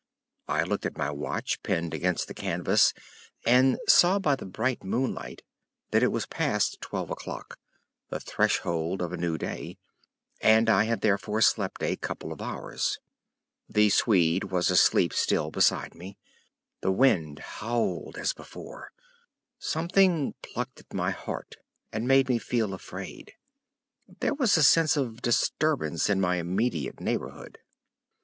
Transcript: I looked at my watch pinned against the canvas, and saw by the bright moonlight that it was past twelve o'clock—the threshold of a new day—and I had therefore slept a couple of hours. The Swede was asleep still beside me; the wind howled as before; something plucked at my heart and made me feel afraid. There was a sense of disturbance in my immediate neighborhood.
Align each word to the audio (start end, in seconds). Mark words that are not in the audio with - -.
I 0.47 0.63
looked 0.63 0.87
at 0.87 0.97
my 0.97 1.11
watch 1.11 1.61
pinned 1.61 1.93
against 1.93 2.27
the 2.27 2.33
canvas, 2.33 2.91
and 3.45 3.77
saw 3.87 4.17
by 4.17 4.35
the 4.35 4.47
bright 4.47 4.83
moonlight 4.83 5.43
that 5.91 6.01
it 6.01 6.07
was 6.07 6.25
past 6.25 6.81
twelve 6.81 7.11
o'clock—the 7.11 8.19
threshold 8.19 9.03
of 9.03 9.13
a 9.13 9.17
new 9.17 9.37
day—and 9.37 10.71
I 10.71 10.85
had 10.85 11.01
therefore 11.01 11.39
slept 11.41 11.83
a 11.83 11.97
couple 11.97 12.33
of 12.33 12.41
hours. 12.41 12.97
The 13.69 13.91
Swede 13.91 14.45
was 14.45 14.71
asleep 14.71 15.13
still 15.13 15.51
beside 15.51 15.93
me; 15.93 16.17
the 16.81 16.91
wind 16.91 17.37
howled 17.37 18.17
as 18.17 18.33
before; 18.33 18.93
something 19.59 20.33
plucked 20.41 20.79
at 20.79 20.95
my 20.95 21.11
heart 21.11 21.57
and 21.93 22.07
made 22.07 22.27
me 22.27 22.39
feel 22.39 22.73
afraid. 22.73 23.33
There 24.07 24.33
was 24.33 24.57
a 24.57 24.63
sense 24.63 24.97
of 24.97 25.21
disturbance 25.21 26.09
in 26.09 26.19
my 26.19 26.37
immediate 26.37 26.99
neighborhood. 26.99 27.59